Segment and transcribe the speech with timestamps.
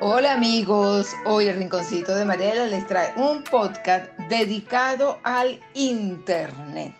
[0.00, 6.92] Hola amigos, hoy el Rinconcito de Mariela les trae un podcast dedicado al Internet.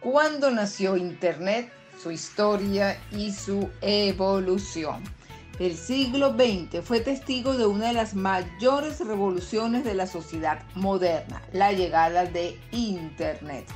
[0.00, 1.72] ¿Cuándo nació Internet?
[2.02, 5.04] Su historia y su evolución.
[5.60, 11.42] El siglo XX fue testigo de una de las mayores revoluciones de la sociedad moderna,
[11.52, 13.66] la llegada de Internet.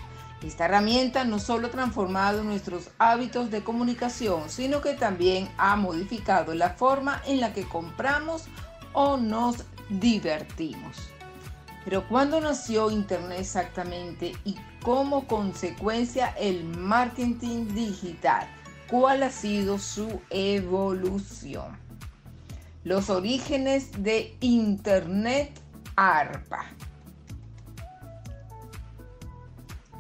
[0.43, 6.55] Esta herramienta no solo ha transformado nuestros hábitos de comunicación, sino que también ha modificado
[6.55, 8.45] la forma en la que compramos
[8.93, 10.97] o nos divertimos.
[11.85, 18.47] Pero ¿cuándo nació Internet exactamente y como consecuencia el marketing digital?
[18.89, 21.77] ¿Cuál ha sido su evolución?
[22.85, 25.61] Los orígenes de Internet
[25.97, 26.67] ARPA.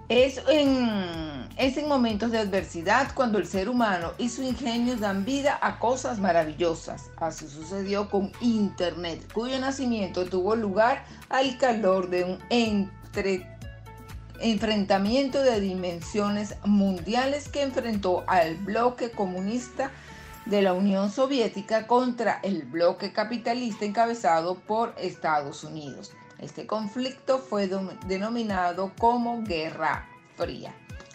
[0.09, 5.79] Es en, momentos de adversidad cuando el ser humano y su ingenio dan vida a
[5.79, 7.11] cosas maravillosas.
[7.19, 12.91] Así sucedió con Internet, cuyo nacimiento tuvo lugar al calor de un
[14.41, 19.91] enfrentamiento de dimensiones mundiales que enfrentó al bloque comunista
[20.47, 26.12] de la Unión Soviética contra el bloque capitalista encabezado por Estados Unidos.
[26.39, 27.69] Este conflicto fue
[28.06, 30.72] denominado como Guerra Fría.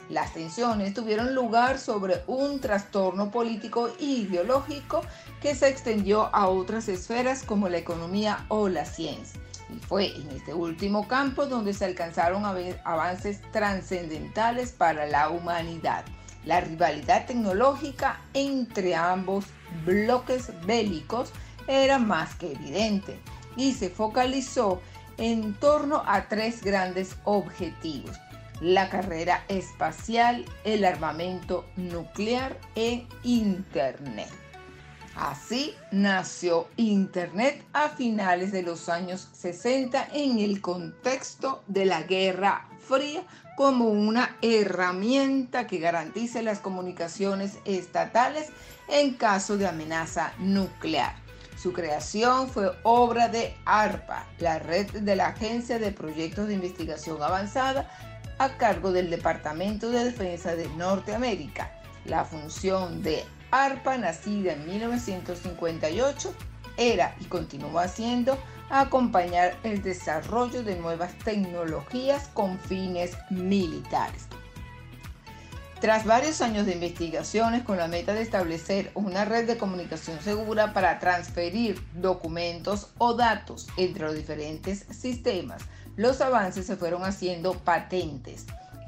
[0.09, 5.01] Las tensiones tuvieron lugar sobre un trastorno político e ideológico
[5.41, 9.39] que se extendió a otras esferas como la economía o la ciencia.
[9.73, 12.43] Y fue en este último campo donde se alcanzaron
[12.83, 16.03] avances trascendentales para la humanidad.
[16.43, 19.45] La rivalidad tecnológica entre ambos
[19.85, 21.31] bloques bélicos
[21.65, 23.17] era más que evidente
[23.55, 24.81] y se focalizó
[25.17, 28.17] en torno a tres grandes objetivos.
[28.61, 34.29] La carrera espacial, el armamento nuclear e Internet.
[35.15, 42.67] Así nació Internet a finales de los años 60 en el contexto de la Guerra
[42.87, 43.23] Fría
[43.55, 48.49] como una herramienta que garantice las comunicaciones estatales
[48.87, 51.22] en caso de amenaza nuclear.
[51.63, 57.23] Su creación fue obra de ARPA, la red de la Agencia de Proyectos de Investigación
[57.23, 57.89] Avanzada
[58.37, 61.71] a cargo del Departamento de Defensa de Norteamérica.
[62.03, 66.35] La función de ARPA, nacida en 1958,
[66.75, 68.37] era y continúa siendo
[68.69, 74.27] acompañar el desarrollo de nuevas tecnologías con fines militares.
[75.83, 80.71] Tras varios años de investigaciones con la meta de establecer una red de comunicación segura
[80.71, 85.61] para transferir documentos o datos entre los diferentes sistemas,
[85.97, 88.45] los avances se fueron haciendo patentes.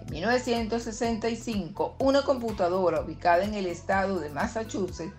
[0.07, 5.13] En 1965, una computadora ubicada en el estado de Massachusetts,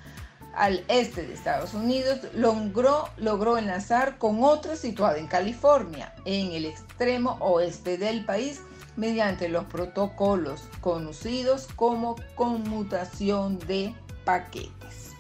[0.57, 7.37] al este de Estados Unidos, logró, enlazar con otra situada en California, en el extremo
[7.41, 8.63] oeste del país,
[8.97, 15.13] mediante los protocolos conocidos como conmutación de paquetes.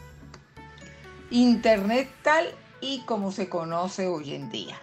[1.31, 2.47] Internet tal
[2.81, 4.81] y como se conoce hoy en día.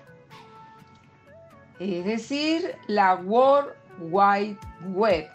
[1.79, 4.57] Es decir, la World Wide
[4.89, 5.29] Web,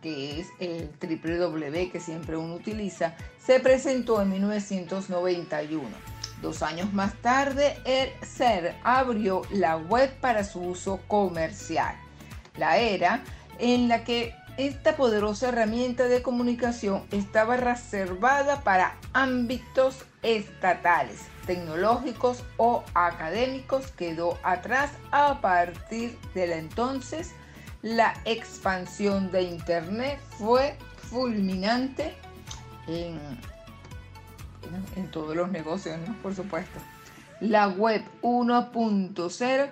[0.00, 5.88] que es el www que siempre uno utiliza, se presentó en 1991.
[6.42, 11.96] Dos años más tarde, el CER abrió la web para su uso comercial
[12.60, 13.22] la era
[13.58, 22.84] en la que esta poderosa herramienta de comunicación estaba reservada para ámbitos estatales, tecnológicos o
[22.94, 27.32] académicos quedó atrás a partir de entonces
[27.82, 32.14] la expansión de internet fue fulminante
[32.86, 33.18] en,
[35.10, 36.78] todos los negocios, por supuesto.
[37.40, 39.70] La web 1.0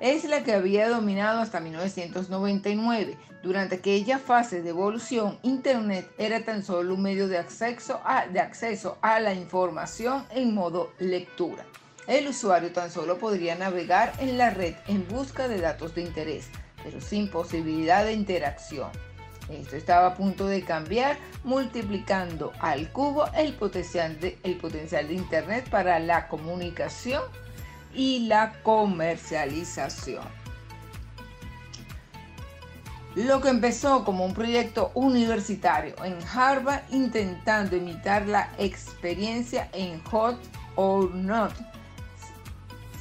[0.00, 3.18] es la que había dominado hasta 1999.
[3.42, 8.40] Durante aquella fase de evolución, Internet era tan solo un medio de acceso a, de
[8.40, 11.64] acceso a la información en modo lectura.
[12.06, 16.48] El usuario tan solo podría navegar en la red en busca de datos de interés,
[16.82, 18.90] pero sin posibilidad de interacción.
[19.48, 24.38] Esto estaba a punto de cambiar, multiplicando al cubo el potencial de,
[25.10, 27.22] Internet para la comunicación
[27.94, 30.24] y la comercialización.
[33.14, 40.38] Lo que empezó como un proyecto universitario en Harvard intentando imitar la experiencia en Hot
[40.76, 41.52] or Not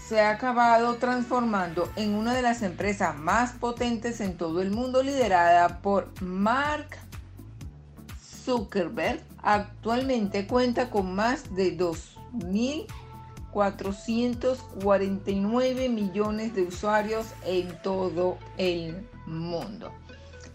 [0.07, 5.04] se ha acabado transformando en una de las empresas más potentes en todo el mundo
[5.04, 6.98] liderada por Mark
[8.45, 9.21] Zuckerberg.
[9.42, 12.86] Actualmente cuenta con más de 2.000
[13.51, 19.92] 449 millones de usuarios en todo el mundo.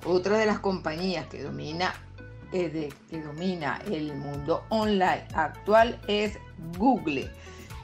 [0.05, 1.93] Otra de las compañías que domina,
[2.53, 6.39] eh, que domina el mundo online actual es
[6.79, 7.29] Google,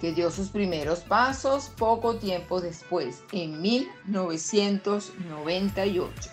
[0.01, 6.31] que dio sus primeros pasos poco tiempo después, en 1998,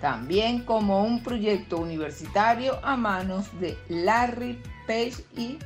[0.00, 5.58] también como un proyecto universitario a manos de Larry Page y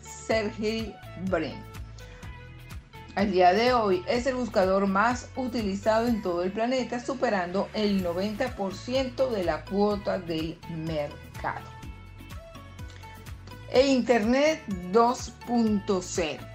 [0.00, 0.94] Sergey
[1.30, 1.72] Brin.
[3.14, 8.02] Al día de hoy es el buscador más utilizado en todo el planeta, superando el
[8.02, 11.66] 90% de la cuota del mercado.
[13.70, 14.62] E Internet
[14.92, 16.51] 2.0.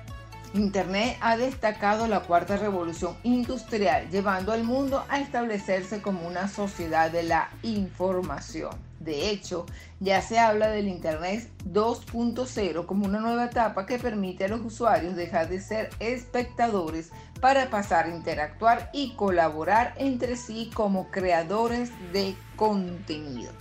[0.54, 7.12] Internet ha destacado la cuarta revolución industrial, llevando al mundo a establecerse como una sociedad
[7.12, 8.72] de la información.
[9.00, 9.66] De hecho,
[10.00, 15.16] ya se habla del Internet 2.0 como una nueva etapa que permite a los usuarios
[15.16, 22.36] dejar de ser espectadores para pasar a interactuar y colaborar entre sí como creadores de
[22.56, 23.52] contenido.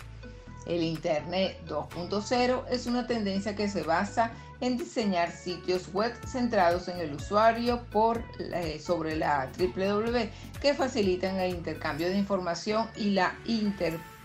[0.66, 6.98] El Internet 2.0 es una tendencia que se basa en diseñar sitios web centrados en
[6.98, 10.30] el usuario por, eh, sobre la www
[10.60, 14.16] que facilitan el intercambio de información y la interacción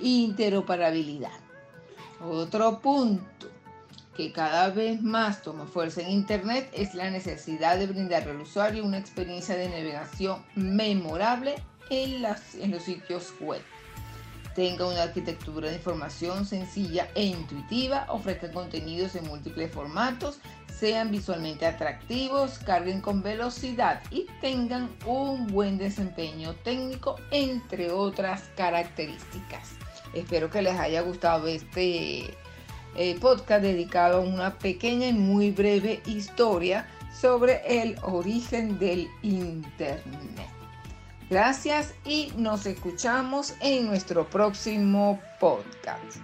[0.00, 1.32] interoperabilidad.
[2.20, 3.48] Otro punto
[4.16, 8.84] que cada vez más toma fuerza en Internet es la necesidad de brindar al usuario
[8.84, 11.56] una experiencia de navegación memorable
[11.90, 13.62] en los sitios web.
[14.56, 20.38] Tenga una arquitectura de información sencilla e intuitiva, ofrezca contenidos en múltiples formatos,
[20.74, 29.72] sean visualmente atractivos, carguen con velocidad y tengan un buen desempeño técnico, entre otras características.
[30.14, 32.34] Espero que les haya gustado este
[32.96, 40.55] eh, podcast dedicado a una pequeña y muy breve historia sobre el origen del Internet.
[41.28, 46.20] Gracias y nos escuchamos en nuestro próximo podcast.